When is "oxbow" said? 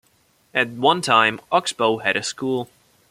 1.51-1.99